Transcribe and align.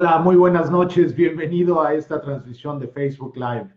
Hola, 0.00 0.18
muy 0.18 0.36
buenas 0.36 0.70
noches. 0.70 1.12
Bienvenido 1.12 1.82
a 1.82 1.92
esta 1.92 2.20
transmisión 2.20 2.78
de 2.78 2.86
Facebook 2.86 3.34
Live. 3.34 3.68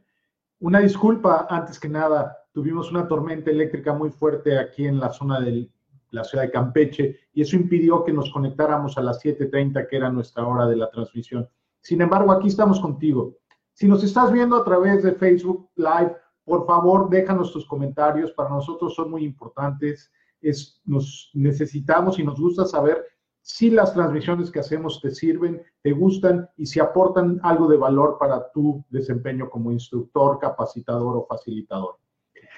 Una 0.59 0.77
disculpa, 0.77 1.47
antes 1.49 1.79
que 1.79 1.89
nada, 1.89 2.37
tuvimos 2.53 2.91
una 2.91 3.07
tormenta 3.07 3.49
eléctrica 3.49 3.91
muy 3.91 4.11
fuerte 4.11 4.55
aquí 4.59 4.85
en 4.85 4.99
la 4.99 5.09
zona 5.09 5.39
de 5.41 5.67
la 6.11 6.23
ciudad 6.23 6.43
de 6.43 6.51
Campeche 6.51 7.19
y 7.33 7.41
eso 7.41 7.55
impidió 7.55 8.03
que 8.03 8.13
nos 8.13 8.29
conectáramos 8.29 8.99
a 8.99 9.01
las 9.01 9.19
7.30, 9.25 9.87
que 9.89 9.97
era 9.97 10.11
nuestra 10.11 10.45
hora 10.45 10.67
de 10.67 10.75
la 10.75 10.91
transmisión. 10.91 11.49
Sin 11.81 12.01
embargo, 12.01 12.31
aquí 12.31 12.49
estamos 12.49 12.79
contigo. 12.79 13.37
Si 13.73 13.87
nos 13.87 14.03
estás 14.03 14.31
viendo 14.31 14.55
a 14.57 14.63
través 14.63 15.01
de 15.01 15.13
Facebook 15.13 15.71
Live, 15.75 16.15
por 16.45 16.67
favor, 16.67 17.09
déjanos 17.09 17.51
tus 17.51 17.65
comentarios. 17.65 18.31
Para 18.33 18.51
nosotros 18.51 18.93
son 18.93 19.09
muy 19.09 19.23
importantes. 19.23 20.11
Es, 20.39 20.79
nos 20.85 21.31
necesitamos 21.33 22.19
y 22.19 22.23
nos 22.23 22.39
gusta 22.39 22.65
saber 22.65 23.03
si 23.41 23.71
las 23.71 23.93
transmisiones 23.93 24.51
que 24.51 24.59
hacemos 24.59 25.01
te 25.01 25.11
sirven, 25.11 25.61
te 25.81 25.91
gustan 25.91 26.49
y 26.57 26.65
si 26.65 26.79
aportan 26.79 27.39
algo 27.43 27.67
de 27.67 27.77
valor 27.77 28.17
para 28.19 28.51
tu 28.51 28.83
desempeño 28.89 29.49
como 29.49 29.71
instructor, 29.71 30.37
capacitador 30.39 31.17
o 31.17 31.25
facilitador. 31.25 31.97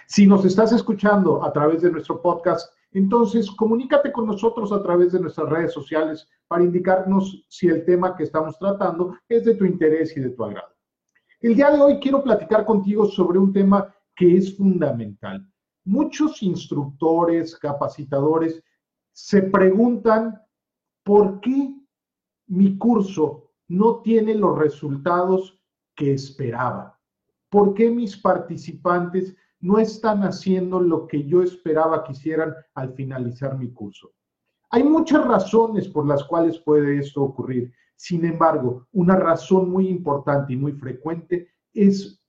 Si 0.07 0.27
nos 0.27 0.43
estás 0.43 0.73
escuchando 0.73 1.43
a 1.43 1.53
través 1.53 1.81
de 1.81 1.91
nuestro 1.91 2.21
podcast, 2.21 2.73
entonces 2.91 3.49
comunícate 3.51 4.11
con 4.11 4.27
nosotros 4.27 4.71
a 4.71 4.83
través 4.83 5.13
de 5.13 5.19
nuestras 5.19 5.49
redes 5.49 5.73
sociales 5.73 6.27
para 6.47 6.63
indicarnos 6.63 7.45
si 7.49 7.67
el 7.67 7.85
tema 7.85 8.15
que 8.15 8.23
estamos 8.23 8.57
tratando 8.59 9.17
es 9.29 9.45
de 9.45 9.55
tu 9.55 9.65
interés 9.65 10.15
y 10.15 10.19
de 10.19 10.29
tu 10.29 10.43
agrado. 10.43 10.73
El 11.41 11.55
día 11.55 11.71
de 11.71 11.81
hoy 11.81 11.99
quiero 11.99 12.23
platicar 12.23 12.65
contigo 12.65 13.05
sobre 13.05 13.39
un 13.39 13.51
tema 13.51 13.93
que 14.15 14.37
es 14.37 14.55
fundamental. 14.55 15.45
Muchos 15.85 16.43
instructores, 16.43 17.57
capacitadores 17.57 18.63
se 19.11 19.41
preguntan 19.41 20.39
¿por 21.03 21.39
qué 21.41 21.75
mi 22.47 22.77
curso 22.77 23.51
no 23.67 24.01
tiene 24.01 24.35
los 24.35 24.57
resultados 24.57 25.59
que 25.95 26.13
esperaba? 26.13 26.99
¿Por 27.49 27.73
qué 27.73 27.89
mis 27.89 28.17
participantes 28.17 29.35
no 29.59 29.79
están 29.79 30.23
haciendo 30.23 30.79
lo 30.79 31.07
que 31.07 31.25
yo 31.25 31.43
esperaba 31.43 32.03
que 32.03 32.13
hicieran 32.13 32.53
al 32.73 32.93
finalizar 32.93 33.57
mi 33.57 33.71
curso? 33.71 34.11
Hay 34.71 34.83
muchas 34.83 35.25
razones 35.25 35.87
por 35.87 36.07
las 36.07 36.23
cuales 36.23 36.57
puede 36.59 36.97
esto 36.97 37.21
ocurrir. 37.21 37.71
Sin 37.95 38.25
embargo, 38.25 38.87
una 38.91 39.15
razón 39.15 39.69
muy 39.69 39.87
importante 39.87 40.53
y 40.53 40.57
muy 40.57 40.73
frecuente 40.73 41.47
es 41.73 42.19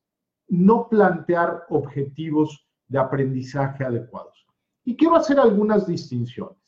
no 0.49 0.89
plantear 0.89 1.65
objetivos 1.71 2.69
de 2.87 2.99
aprendizaje 2.99 3.85
adecuados. 3.85 4.47
Y 4.85 4.95
quiero 4.95 5.17
hacer 5.17 5.41
algunas 5.41 5.87
distinciones. 5.87 6.64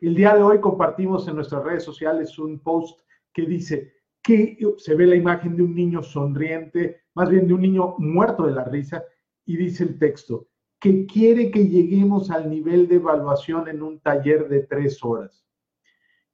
El 0.00 0.14
día 0.14 0.34
de 0.34 0.42
hoy 0.42 0.60
compartimos 0.60 1.28
en 1.28 1.36
nuestras 1.36 1.62
redes 1.62 1.84
sociales 1.84 2.38
un 2.38 2.60
post 2.60 3.00
que 3.34 3.42
dice 3.42 3.92
que 4.22 4.58
se 4.78 4.94
ve 4.94 5.06
la 5.06 5.14
imagen 5.14 5.56
de 5.56 5.62
un 5.62 5.74
niño 5.74 6.02
sonriente, 6.02 7.02
más 7.14 7.28
bien 7.28 7.46
de 7.46 7.52
un 7.52 7.60
niño 7.60 7.96
muerto 7.98 8.46
de 8.46 8.52
la 8.52 8.64
risa, 8.64 9.04
y 9.44 9.58
dice 9.58 9.84
el 9.84 9.98
texto, 9.98 10.48
que 10.80 11.04
quiere 11.04 11.50
que 11.50 11.68
lleguemos 11.68 12.30
al 12.30 12.48
nivel 12.48 12.88
de 12.88 12.94
evaluación 12.94 13.68
en 13.68 13.82
un 13.82 14.00
taller 14.00 14.48
de 14.48 14.60
tres 14.60 15.04
horas. 15.04 15.44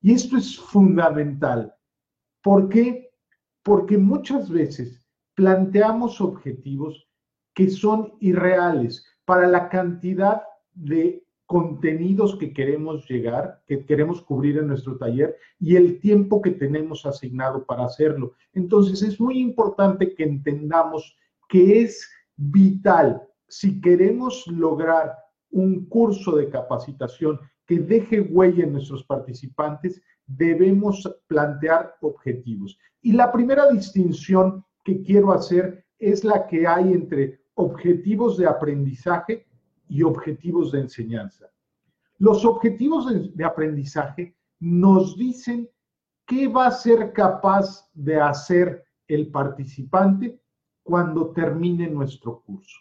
Y 0.00 0.12
esto 0.12 0.36
es 0.36 0.56
fundamental. 0.56 1.74
¿Por 2.42 2.68
qué? 2.68 3.10
Porque 3.64 3.98
muchas 3.98 4.48
veces 4.48 5.04
planteamos 5.34 6.20
objetivos 6.20 7.08
que 7.52 7.68
son 7.68 8.14
irreales 8.20 9.04
para 9.24 9.48
la 9.48 9.68
cantidad 9.68 10.42
de 10.72 11.25
contenidos 11.46 12.36
que 12.36 12.52
queremos 12.52 13.08
llegar, 13.08 13.62
que 13.66 13.84
queremos 13.84 14.20
cubrir 14.22 14.58
en 14.58 14.66
nuestro 14.66 14.98
taller 14.98 15.36
y 15.58 15.76
el 15.76 16.00
tiempo 16.00 16.42
que 16.42 16.50
tenemos 16.50 17.06
asignado 17.06 17.64
para 17.64 17.84
hacerlo. 17.84 18.34
Entonces 18.52 19.02
es 19.02 19.20
muy 19.20 19.38
importante 19.38 20.14
que 20.14 20.24
entendamos 20.24 21.16
que 21.48 21.82
es 21.82 22.10
vital 22.36 23.22
si 23.48 23.80
queremos 23.80 24.46
lograr 24.48 25.16
un 25.50 25.86
curso 25.86 26.36
de 26.36 26.50
capacitación 26.50 27.38
que 27.66 27.78
deje 27.78 28.20
huella 28.20 28.64
en 28.64 28.72
nuestros 28.72 29.04
participantes, 29.04 30.02
debemos 30.26 31.08
plantear 31.26 31.96
objetivos. 32.00 32.78
Y 33.02 33.12
la 33.12 33.32
primera 33.32 33.70
distinción 33.70 34.64
que 34.84 35.02
quiero 35.02 35.32
hacer 35.32 35.84
es 35.98 36.24
la 36.24 36.46
que 36.46 36.66
hay 36.66 36.92
entre 36.92 37.40
objetivos 37.54 38.36
de 38.36 38.46
aprendizaje 38.46 39.46
y 39.88 40.02
objetivos 40.02 40.72
de 40.72 40.80
enseñanza. 40.80 41.50
Los 42.18 42.44
objetivos 42.44 43.06
de, 43.34 43.44
aprendizaje 43.44 44.36
nos 44.60 45.16
dicen 45.16 45.68
qué 46.26 46.48
va 46.48 46.66
a 46.66 46.70
ser 46.70 47.12
capaz 47.12 47.88
de 47.92 48.20
hacer 48.20 48.84
el 49.06 49.30
participante 49.30 50.40
cuando 50.82 51.30
termine 51.30 51.88
nuestro 51.88 52.40
curso. 52.40 52.80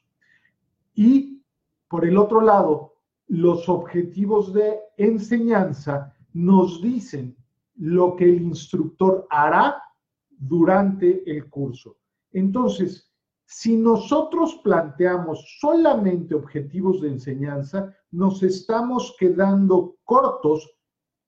Y 0.94 1.44
por 1.88 2.06
el 2.06 2.18
otro 2.18 2.42
lado, 2.42 2.94
los 3.28 3.68
objetivos 3.68 4.54
de 4.54 4.80
enseñanza 4.98 6.14
nos 6.34 6.82
dicen 6.82 7.36
lo 7.76 8.16
que 8.16 8.26
el 8.26 8.42
instructor 8.42 9.28
hará 9.30 9.82
durante 10.30 11.30
el 11.30 11.50
curso. 11.50 11.98
Entonces, 12.32 13.12
si 13.45 13.78
nosotros 13.78 14.59
planteamos 14.63 15.57
solamente 15.59 16.33
objetivos 16.33 17.01
de 17.01 17.09
enseñanza, 17.09 17.95
nos 18.11 18.41
estamos 18.44 19.16
quedando 19.19 19.97
cortos 20.03 20.69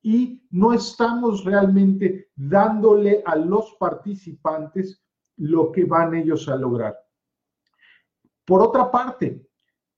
y 0.01 0.41
no 0.51 0.73
estamos 0.73 1.43
realmente 1.43 2.29
dándole 2.35 3.21
a 3.25 3.35
los 3.35 3.75
participantes 3.79 5.03
lo 5.37 5.71
que 5.71 5.85
van 5.85 6.15
ellos 6.15 6.47
a 6.49 6.55
lograr. 6.55 6.97
Por 8.45 8.61
otra 8.61 8.89
parte, 8.89 9.45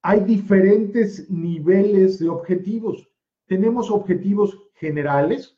hay 0.01 0.21
diferentes 0.21 1.29
niveles 1.29 2.19
de 2.19 2.29
objetivos. 2.29 3.07
Tenemos 3.45 3.91
objetivos 3.91 4.57
generales, 4.73 5.57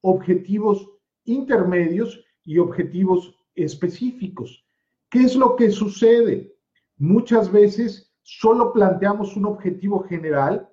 objetivos 0.00 0.88
intermedios 1.24 2.24
y 2.44 2.58
objetivos 2.58 3.34
específicos. 3.54 4.67
¿Qué 5.10 5.20
es 5.20 5.36
lo 5.36 5.56
que 5.56 5.70
sucede? 5.70 6.54
Muchas 6.98 7.50
veces 7.50 8.12
solo 8.22 8.72
planteamos 8.72 9.36
un 9.36 9.46
objetivo 9.46 10.02
general 10.04 10.68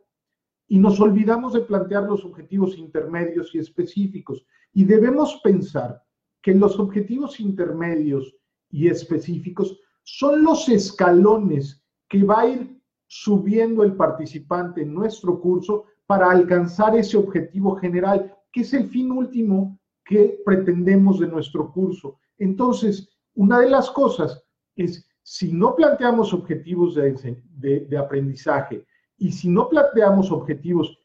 y 0.68 0.80
nos 0.80 1.00
olvidamos 1.00 1.54
de 1.54 1.62
plantear 1.62 2.04
los 2.04 2.26
objetivos 2.26 2.78
intermedios 2.78 3.54
y 3.56 3.60
específicos. 3.60 4.46
Y 4.74 4.84
debemos 4.84 5.40
pensar 5.44 6.04
que 6.42 6.54
los 6.54 6.78
objetivos 6.80 7.40
intermedios 7.40 8.36
y 8.70 8.88
específicos 8.88 9.80
son 10.04 10.44
los 10.44 10.68
escalones 10.68 11.82
que 12.10 12.24
va 12.24 12.42
a 12.42 12.48
ir 12.48 12.82
subiendo 13.08 13.84
el 13.84 13.96
participante 13.96 14.82
en 14.82 14.94
nuestro 14.94 15.40
curso 15.40 15.86
para 16.06 16.30
alcanzar 16.30 16.96
ese 16.98 17.18
objetivo 17.18 17.76
general, 17.78 18.36
que 18.52 18.62
es 18.62 18.74
el 18.74 18.90
fin 18.90 19.12
último 19.12 19.80
que 20.04 20.42
pretendemos 20.46 21.20
de 21.20 21.28
nuestro 21.28 21.72
curso. 21.72 22.20
Entonces, 22.38 23.15
una 23.36 23.60
de 23.60 23.70
las 23.70 23.92
cosas 23.92 24.44
es, 24.76 25.08
si 25.22 25.52
no 25.52 25.76
planteamos 25.76 26.34
objetivos 26.34 26.96
de, 26.96 27.98
aprendizaje 27.98 28.86
y 29.18 29.32
si 29.32 29.50
no 29.50 29.70
planteamos 29.70 30.32
objetivos 30.32 30.98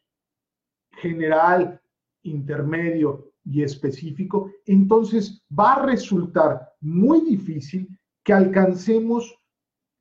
general, 0.91 1.81
intermedio 2.23 3.31
y 3.43 3.63
específico, 3.63 4.51
entonces 4.65 5.43
va 5.57 5.73
a 5.73 5.85
resultar 5.85 6.73
muy 6.81 7.21
difícil 7.21 7.87
que 8.23 8.33
alcancemos 8.33 9.35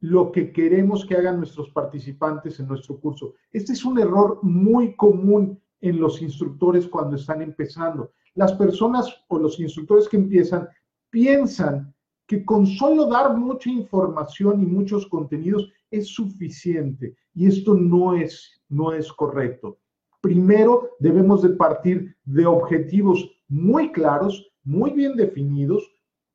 lo 0.01 0.33
que 0.33 0.53
queremos 0.53 1.07
que 1.07 1.17
hagan 1.17 1.39
nuestros 1.39 1.71
participantes 1.71 2.61
en 2.61 2.69
nuestro 2.69 2.99
curso. 2.99 3.35
Este 3.53 3.73
es 3.73 3.85
un 3.85 3.99
error 3.99 4.38
muy 4.43 4.94
común 4.97 5.61
en 5.81 6.00
los 6.00 6.21
instructores 6.21 6.87
cuando 6.87 7.17
están 7.17 7.43
empezando. 7.43 8.12
Las 8.35 8.53
personas 8.53 9.25
o 9.29 9.38
los 9.38 9.59
instructores 9.59 10.09
que 10.09 10.17
empiezan 10.17 10.69
piensan 11.11 11.94
que 12.31 12.44
con 12.44 12.65
solo 12.65 13.06
dar 13.06 13.37
mucha 13.37 13.69
información 13.69 14.62
y 14.62 14.65
muchos 14.65 15.05
contenidos 15.09 15.69
es 15.91 16.15
suficiente 16.15 17.17
y 17.35 17.49
esto 17.49 17.75
no 17.75 18.15
es, 18.15 18.62
no 18.69 18.93
es 18.93 19.12
correcto. 19.12 19.81
Primero 20.21 20.91
debemos 21.00 21.43
de 21.43 21.49
partir 21.49 22.15
de 22.23 22.47
objetivos 22.47 23.29
muy 23.49 23.91
claros, 23.91 24.49
muy 24.62 24.93
bien 24.93 25.17
definidos, 25.17 25.82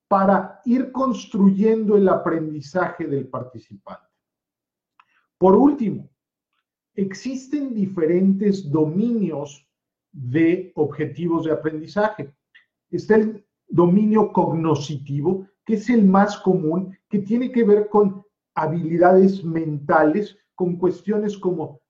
para 0.10 0.60
ir 0.66 0.92
construyendo 0.92 1.96
el 1.96 2.10
aprendizaje 2.10 3.08
del 3.08 3.30
participante. 3.30 4.10
Por 5.38 5.56
último, 5.56 6.10
existen 6.94 7.74
diferentes 7.74 8.70
dominios 8.70 9.66
de 10.12 10.74
objetivos 10.76 11.46
de 11.46 11.54
aprendizaje. 11.54 12.34
Está 12.92 13.16
el 13.16 13.46
dominio 13.70 14.34
cognoscitivo, 14.34 15.48
que 15.66 15.76
es 15.76 15.90
el 15.90 16.06
más 16.06 16.38
común, 16.38 16.96
que 17.10 17.20
tiene 17.20 17.52
que 17.52 17.64
ver 17.64 17.90
con 17.90 18.24
habilidades 18.56 19.44
mentales, 19.44 20.38
con 20.54 20.78
cuestiones 20.78 21.38
como 21.38 21.82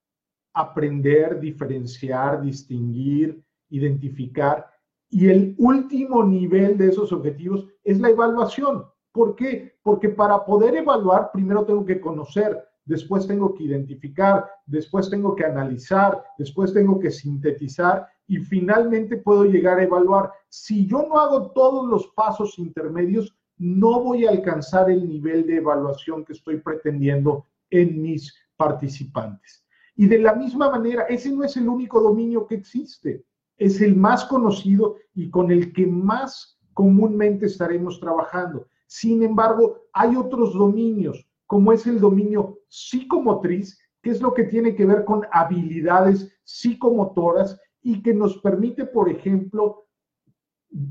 aprender, 0.54 1.40
diferenciar, 1.40 2.42
distinguir, 2.42 3.44
identificar. 3.70 4.66
Y 5.10 5.28
el 5.28 5.56
último 5.60 6.24
nivel 6.24 6.78
de 6.78 6.88
esos 6.88 7.12
objetivos 7.12 7.68
es 7.84 8.00
la 8.00 8.10
evaluación. 8.10 8.86
¿Por 9.12 9.36
qué? 9.36 9.78
Porque 9.84 10.10
para 10.10 10.44
poder 10.44 10.76
evaluar, 10.76 11.32
primero 11.32 11.66
tengo 11.66 11.86
que 11.86 12.02
conocer, 12.02 12.62
después 12.86 13.28
tengo 13.28 13.54
que 13.54 13.64
identificar, 13.64 14.46
después 14.66 15.10
tengo 15.10 15.36
que 15.36 15.46
analizar, 15.46 16.24
después 16.38 16.74
tengo 16.74 17.00
que 17.00 17.12
sintetizar 17.12 18.08
y 18.28 18.38
finalmente 18.38 19.18
puedo 19.18 19.46
llegar 19.46 19.80
a 19.80 19.84
evaluar. 19.84 20.32
Si 20.50 20.88
yo 20.88 21.06
no 21.08 21.18
hago 21.18 21.52
todos 21.52 21.88
los 21.88 22.08
pasos 22.08 22.58
intermedios, 22.58 23.36
no 23.58 24.02
voy 24.02 24.26
a 24.26 24.32
alcanzar 24.32 24.90
el 24.90 25.08
nivel 25.08 25.46
de 25.46 25.58
evaluación 25.58 26.26
que 26.26 26.34
estoy 26.34 26.60
pretendiendo 26.60 27.46
en 27.70 28.02
mis 28.02 28.34
participantes. 28.58 29.66
Y 29.96 30.08
de 30.08 30.20
la 30.20 30.36
misma 30.36 30.70
manera, 30.70 31.04
ese 31.04 31.32
no 31.32 31.44
es 31.44 31.56
el 31.56 31.70
único 31.70 32.02
dominio 32.02 32.46
que 32.46 32.56
existe, 32.56 33.24
es 33.58 33.80
el 33.82 33.96
más 33.96 34.26
conocido 34.26 34.98
y 35.14 35.30
con 35.30 35.52
el 35.52 35.72
que 35.72 35.88
más 35.88 36.60
comúnmente 36.74 37.46
estaremos 37.46 38.00
trabajando. 38.00 38.68
Sin 38.88 39.24
embargo, 39.24 39.86
hay 39.94 40.16
otros 40.16 40.54
dominios, 40.54 41.26
como 41.48 41.72
es 41.72 41.88
el 41.88 42.00
dominio 42.00 42.60
psicomotriz, 42.68 43.80
que 44.02 44.12
es 44.12 44.22
lo 44.22 44.34
que 44.34 44.44
tiene 44.44 44.76
que 44.76 44.86
ver 44.86 45.06
con 45.06 45.22
habilidades 45.32 46.32
psicomotoras 46.44 47.60
y 47.82 48.04
que 48.04 48.14
nos 48.14 48.38
permite, 48.40 48.86
por 48.86 49.10
ejemplo, 49.10 49.86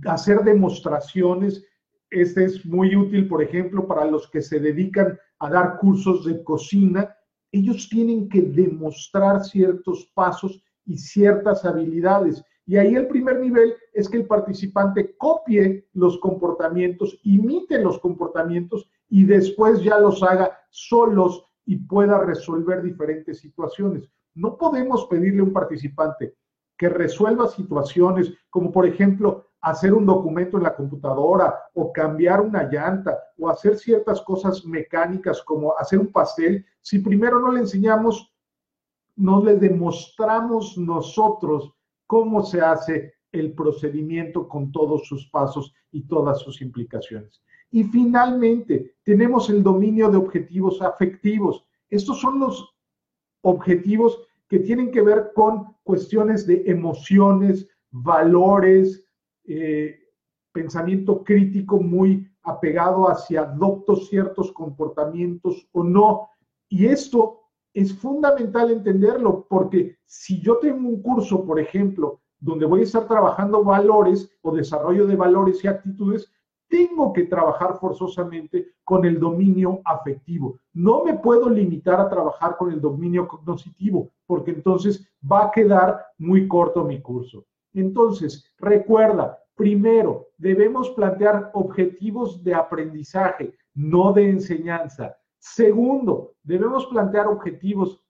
hacer 0.07 0.43
demostraciones. 0.43 1.65
Este 2.15 2.45
es 2.45 2.65
muy 2.65 2.95
útil, 2.95 3.27
por 3.27 3.43
ejemplo, 3.43 3.89
para 3.89 4.05
los 4.05 4.31
que 4.31 4.41
se 4.41 4.61
dedican 4.61 5.19
a 5.41 5.51
dar 5.51 5.79
cursos 5.79 6.25
de 6.25 6.45
cocina. 6.45 7.13
Ellos 7.51 7.89
tienen 7.89 8.29
que 8.29 8.41
demostrar 8.41 9.43
ciertos 9.45 10.11
pasos 10.15 10.63
y 10.87 10.97
ciertas 10.97 11.65
habilidades. 11.65 12.45
Y 12.67 12.77
ahí 12.77 12.95
el 12.95 13.09
primer 13.09 13.41
nivel 13.41 13.75
es 13.93 14.09
que 14.09 14.19
el 14.19 14.27
participante 14.29 15.17
copie 15.17 15.89
los 15.93 16.19
comportamientos, 16.19 17.19
imite 17.25 17.83
los 17.83 17.99
comportamientos 17.99 18.89
y 19.09 19.25
después 19.25 19.83
ya 19.83 19.99
los 19.99 20.23
haga 20.23 20.57
solos 20.71 21.45
y 21.67 21.77
pueda 21.77 22.19
resolver 22.25 22.81
diferentes 22.81 23.41
situaciones. 23.41 24.09
No 24.35 24.57
podemos 24.57 25.07
pedirle 25.07 25.41
a 25.41 25.45
un 25.45 25.53
participante 25.53 26.35
que 26.77 26.89
resuelva 26.89 27.49
situaciones 27.49 28.33
como 28.51 28.73
por 28.73 28.87
ejemplo 28.87 29.49
hacer 29.61 29.95
un 29.95 30.05
documento 30.05 30.59
en 30.59 30.65
la 30.65 30.77
computadora 30.77 31.59
o 31.73 31.93
cambiar 31.93 32.43
una 32.43 32.65
llanta 32.65 33.19
o 33.39 33.49
hacer 33.49 33.79
ciertas 33.79 34.21
cosas 34.21 34.65
mecánicas 34.67 35.43
como 35.43 35.77
hacer 35.79 35.99
un 35.99 36.13
pastel, 36.13 36.65
si 36.83 36.99
primero 36.99 37.41
no 37.41 37.51
le 37.51 37.61
enseñamos, 37.61 38.31
no 39.17 39.43
le 39.43 39.57
demostramos 39.57 40.77
nosotros 40.77 41.73
cómo 42.07 42.43
se 42.43 42.61
hace 42.61 43.15
el 43.33 43.55
procedimiento 43.55 44.49
con 44.49 44.71
todos 44.71 45.09
sus 45.09 45.29
pasos 45.31 45.73
y 45.91 46.03
todas 46.07 46.41
sus 46.41 46.61
implicaciones. 46.61 47.43
Y 47.71 47.85
finalmente, 47.85 48.97
tenemos 49.03 49.49
el 49.51 49.63
dominio 49.63 50.11
de 50.11 50.19
objetivos 50.19 50.81
afectivos. 50.83 51.65
Estos 51.89 52.21
son 52.21 52.39
los 52.39 52.73
objetivos 53.41 54.29
que 54.55 54.61
tienen 54.61 54.93
que 54.93 55.03
ver 55.03 55.33
con 55.35 55.75
cuestiones 55.83 56.47
de 56.47 56.63
emociones, 56.67 57.69
valores, 57.91 59.05
eh, 59.49 59.99
pensamiento 60.53 61.25
crítico 61.25 61.81
muy 61.81 62.31
apegado 62.45 63.11
hacia 63.11 63.41
adopto 63.41 63.97
ciertos 63.97 64.53
comportamientos 64.53 65.69
o 65.73 65.83
no. 65.83 66.29
Y 66.69 66.87
esto 66.87 67.41
es 67.73 67.93
fundamental 67.99 68.71
entenderlo 68.71 69.45
porque 69.51 69.97
si 70.07 70.41
yo 70.41 70.59
tengo 70.59 70.89
un 70.89 71.03
curso, 71.03 71.45
por 71.45 71.59
ejemplo, 71.59 72.21
donde 72.39 72.65
voy 72.65 72.83
a 72.83 72.85
estar 72.85 73.09
trabajando 73.09 73.65
valores 73.65 74.31
o 74.43 74.55
desarrollo 74.55 75.05
de 75.09 75.17
valores 75.17 75.65
y 75.65 75.67
actitudes, 75.67 76.31
tengo 76.69 77.13
que 77.13 77.25
trabajar 77.25 77.79
forzosamente 77.79 78.75
con 78.85 79.05
el 79.05 79.19
dominio 79.19 79.81
afectivo. 79.85 80.59
No 80.73 81.05
me 81.05 81.15
puedo 81.15 81.49
limitar 81.49 82.01
a 82.01 82.09
trabajar 82.09 82.57
con 82.57 82.73
el 82.73 82.81
dominio 82.81 83.29
cognitivo, 83.29 84.11
porque 84.27 84.51
entonces 84.51 85.09
va 85.31 85.47
a 85.47 85.51
quedar 85.51 86.05
muy 86.19 86.49
corto 86.49 86.85
mi 86.85 87.01
curso. 87.01 87.47
Entonces, 87.73 88.53
recuerda, 88.59 89.39
primero, 89.55 90.29
debemos 90.39 90.91
plantear 90.91 91.51
objetivos 91.55 92.43
de 92.43 92.55
aprendizaje, 92.55 93.55
no 93.75 94.13
de 94.13 94.31
enseñanza. 94.31 95.17
Segundo, 95.39 96.35
debemos 96.43 96.87
plantear 96.87 97.27
objetivos 97.27 98.03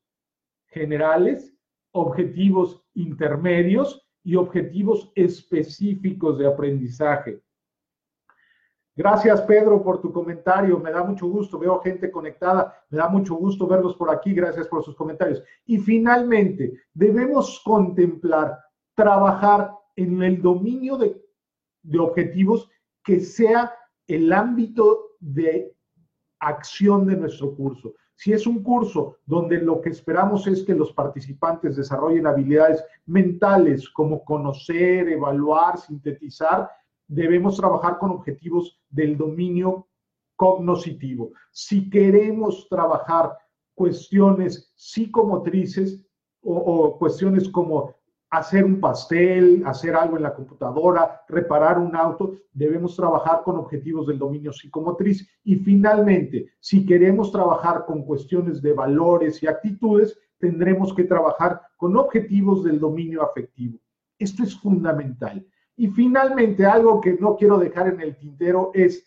generales, 0.67 1.55
objetivos 1.93 2.83
intermedios 2.95 4.07
y 4.23 4.37
objetivos 4.37 5.13
específicos 5.15 6.39
de 6.39 6.47
aprendizaje. 6.47 7.41
Gracias, 8.97 9.43
Pedro, 9.43 9.83
por 9.83 10.01
tu 10.01 10.13
comentario. 10.13 10.79
Me 10.79 10.93
da 10.93 11.03
mucho 11.03 11.27
gusto. 11.27 11.59
Veo 11.59 11.81
gente 11.81 12.11
conectada. 12.11 12.75
Me 12.91 12.99
da 12.99 13.09
mucho 13.09 13.35
gusto 13.35 13.67
verlos 13.67 13.97
por 13.97 14.11
aquí. 14.11 14.33
Gracias 14.33 14.69
por 14.69 14.85
sus 14.85 14.95
comentarios. 14.95 15.43
Y 15.67 15.79
finalmente, 15.79 16.73
debemos 16.93 17.61
contemplar, 17.65 18.59
trabajar 18.95 19.73
en 19.97 20.23
el 20.23 20.41
dominio 20.41 20.97
de, 20.97 21.21
de 21.83 21.99
objetivos 21.99 22.71
que 23.03 23.21
sea 23.21 23.75
el 24.07 24.33
ámbito 24.33 25.17
de 25.19 25.75
acción 26.39 27.07
de 27.07 27.17
nuestro 27.17 27.55
curso. 27.57 27.95
Si 28.17 28.33
es 28.33 28.47
un 28.47 28.63
curso 28.63 29.17
donde 29.27 29.59
lo 29.59 29.81
que 29.81 29.91
esperamos 29.91 30.47
es 30.47 30.63
que 30.63 30.75
los 30.75 30.93
participantes 30.93 31.77
desarrollen 31.77 32.27
habilidades 32.27 32.85
mentales 33.07 33.89
como 33.89 34.25
conocer, 34.25 35.09
evaluar, 35.09 35.79
sintetizar, 35.79 36.71
debemos 37.07 37.57
trabajar 37.57 37.99
con 37.99 38.11
objetivos 38.11 38.81
del 38.91 39.17
dominio 39.17 39.89
cognoscitivo. 40.37 41.33
Si 41.53 41.89
queremos 41.91 42.69
trabajar 42.69 43.37
cuestiones 43.75 44.73
psicomotrices 44.77 46.01
o, 46.43 46.97
cuestiones 46.99 47.49
como 47.49 47.95
hacer 48.31 48.65
un 48.65 48.81
pastel, 48.81 49.63
hacer 49.65 49.95
algo 49.95 50.17
en 50.17 50.25
la 50.25 50.35
computadora, 50.35 51.23
reparar 51.29 51.79
un 51.79 51.95
auto, 51.95 52.35
debemos 52.53 52.97
trabajar 52.97 53.43
con 53.45 53.57
objetivos 53.57 54.07
del 54.09 54.19
dominio 54.19 54.53
psicomotriz. 54.53 55.27
Y 55.45 55.57
finalmente, 55.57 56.49
si 56.59 56.85
queremos 56.85 57.31
trabajar 57.31 57.85
con 57.87 58.03
cuestiones 58.03 58.61
de 58.61 58.73
valores 58.73 59.43
y 59.43 59.47
actitudes, 59.47 60.19
tendremos 60.39 60.93
que 60.93 61.05
trabajar 61.05 61.63
con 61.77 61.97
objetivos 61.97 62.65
del 62.65 62.81
dominio 62.81 63.23
afectivo. 63.23 63.79
Esto 64.19 64.43
es 64.43 64.59
fundamental. 64.59 65.47
Y 65.77 65.89
finalmente, 65.89 66.65
algo 66.65 67.01
que 67.01 67.15
no 67.15 67.37
quiero 67.37 67.59
dejar 67.59 67.89
en 67.89 68.01
el 68.01 68.17
tintero 68.17 68.71
es, 68.75 69.07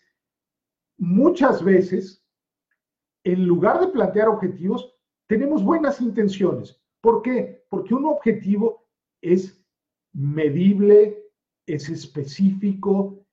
muchas 0.98 1.64
veces, 1.64 2.24
en 3.24 3.46
lugar 3.46 3.80
de 3.80 3.88
plantear 3.88 4.28
objetivos, 4.28 4.94
tenemos 5.26 5.62
buenas 5.62 6.00
intenciones. 6.00 6.80
¿Por 7.00 7.22
qué? 7.22 7.64
Porque 7.68 7.94
un 7.94 8.06
objetivo 8.06 8.86
es 9.20 9.62
medible, 10.12 11.22
es 11.66 11.88
específico, 11.88 13.24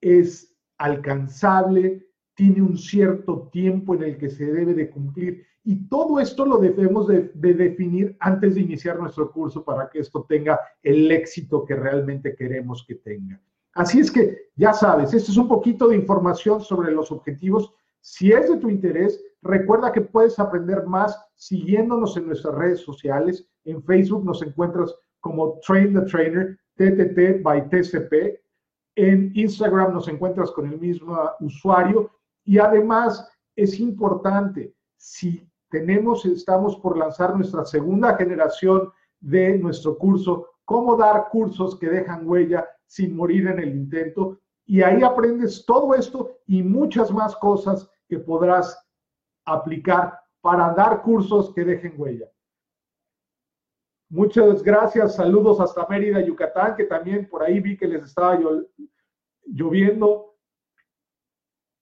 es 0.00 0.56
alcanzable, 0.78 2.09
tiene 2.40 2.62
un 2.62 2.78
cierto 2.78 3.50
tiempo 3.52 3.94
en 3.94 4.02
el 4.02 4.16
que 4.16 4.30
se 4.30 4.46
debe 4.46 4.72
de 4.72 4.88
cumplir. 4.88 5.44
Y 5.62 5.86
todo 5.88 6.18
esto 6.18 6.46
lo 6.46 6.56
debemos 6.56 7.06
de, 7.06 7.30
definir 7.34 8.16
antes 8.18 8.54
de 8.54 8.62
iniciar 8.62 8.98
nuestro 8.98 9.30
curso 9.30 9.62
para 9.62 9.90
que 9.90 9.98
esto 9.98 10.24
tenga 10.26 10.58
el 10.82 11.12
éxito 11.12 11.66
que 11.66 11.74
realmente 11.74 12.34
queremos 12.34 12.82
que 12.88 12.94
tenga. 12.94 13.38
Así 13.74 14.00
es 14.00 14.10
que 14.10 14.48
ya 14.56 14.72
sabes, 14.72 15.12
esto 15.12 15.30
es 15.30 15.36
un 15.36 15.48
poquito 15.48 15.88
de 15.88 15.96
información 15.96 16.62
sobre 16.62 16.92
los 16.92 17.12
objetivos. 17.12 17.74
Si 18.00 18.32
es 18.32 18.48
de 18.48 18.56
tu 18.56 18.70
interés, 18.70 19.22
recuerda 19.42 19.92
que 19.92 20.00
puedes 20.00 20.38
aprender 20.38 20.86
más 20.86 21.22
siguiéndonos 21.34 22.16
en 22.16 22.26
nuestras 22.26 22.54
redes 22.54 22.80
sociales. 22.80 23.46
En 23.64 23.82
Facebook 23.82 24.24
nos 24.24 24.40
encuentras 24.40 24.94
como 25.20 25.58
Train 25.66 25.92
the 25.92 26.06
Trainer, 26.06 26.58
TTT 26.76 27.42
by 27.42 27.68
TCP. 27.68 28.40
En 28.96 29.30
Instagram 29.34 29.92
nos 29.92 30.08
encuentras 30.08 30.50
con 30.52 30.72
el 30.72 30.80
mismo 30.80 31.18
usuario. 31.40 32.10
Y 32.50 32.58
además 32.58 33.30
es 33.54 33.78
importante, 33.78 34.74
si 34.96 35.48
tenemos, 35.68 36.24
estamos 36.24 36.74
por 36.78 36.98
lanzar 36.98 37.36
nuestra 37.36 37.64
segunda 37.64 38.16
generación 38.16 38.90
de 39.20 39.56
nuestro 39.56 39.96
curso, 39.96 40.48
cómo 40.64 40.96
dar 40.96 41.28
cursos 41.30 41.78
que 41.78 41.88
dejan 41.88 42.28
huella 42.28 42.66
sin 42.86 43.14
morir 43.14 43.46
en 43.46 43.60
el 43.60 43.76
intento. 43.76 44.40
Y 44.66 44.82
ahí 44.82 45.00
aprendes 45.04 45.64
todo 45.64 45.94
esto 45.94 46.38
y 46.48 46.64
muchas 46.64 47.12
más 47.12 47.36
cosas 47.36 47.88
que 48.08 48.18
podrás 48.18 48.84
aplicar 49.44 50.18
para 50.40 50.74
dar 50.74 51.02
cursos 51.02 51.54
que 51.54 51.64
dejen 51.64 51.94
huella. 51.96 52.28
Muchas 54.08 54.60
gracias, 54.64 55.14
saludos 55.14 55.60
hasta 55.60 55.86
Mérida, 55.86 56.20
Yucatán, 56.20 56.74
que 56.74 56.82
también 56.82 57.28
por 57.28 57.44
ahí 57.44 57.60
vi 57.60 57.76
que 57.76 57.86
les 57.86 58.02
estaba 58.02 58.36
lloviendo. 59.46 60.29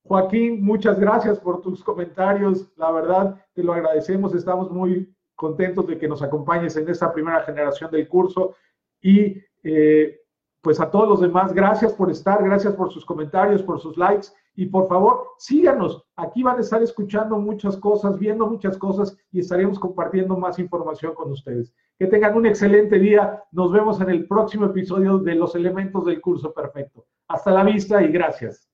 Joaquín, 0.09 0.65
muchas 0.65 0.99
gracias 0.99 1.39
por 1.39 1.61
tus 1.61 1.85
comentarios. 1.85 2.73
La 2.77 2.91
verdad, 2.91 3.45
te 3.53 3.63
lo 3.63 3.75
agradecemos. 3.75 4.35
Estamos 4.35 4.71
muy 4.71 5.15
contentos 5.35 5.87
de 5.87 5.99
que 5.99 6.09
nos 6.09 6.23
acompañes 6.23 6.77
en 6.77 6.89
esta 6.89 7.13
primera 7.13 7.43
generación 7.43 7.91
del 7.91 8.09
curso. 8.09 8.55
Y 9.03 9.37
eh, 9.63 10.19
pues 10.63 10.81
a 10.81 10.91
todos 10.91 11.07
los 11.07 11.21
demás, 11.21 11.53
gracias 11.53 11.93
por 11.93 12.11
estar, 12.11 12.43
gracias 12.43 12.75
por 12.75 12.91
sus 12.91 13.05
comentarios, 13.05 13.63
por 13.63 13.81
sus 13.81 13.99
likes 13.99 14.29
y 14.57 14.65
por 14.65 14.89
favor 14.89 15.27
síganos. 15.37 16.03
Aquí 16.17 16.43
van 16.43 16.57
a 16.57 16.63
estar 16.63 16.83
escuchando 16.83 17.39
muchas 17.39 17.77
cosas, 17.77 18.19
viendo 18.19 18.47
muchas 18.47 18.79
cosas 18.79 19.15
y 19.31 19.41
estaremos 19.41 19.79
compartiendo 19.79 20.39
más 20.39 20.59
información 20.59 21.15
con 21.15 21.31
ustedes. 21.31 21.71
Que 21.99 22.07
tengan 22.07 22.35
un 22.35 22.47
excelente 22.47 22.99
día. 22.99 23.45
Nos 23.53 23.71
vemos 23.73 24.01
en 24.01 24.09
el 24.09 24.27
próximo 24.27 24.65
episodio 24.65 25.19
de 25.19 25.35
los 25.35 25.55
elementos 25.55 26.07
del 26.07 26.23
curso 26.23 26.55
perfecto. 26.55 27.05
Hasta 27.29 27.51
la 27.51 27.63
vista 27.63 28.03
y 28.03 28.09
gracias. 28.09 28.68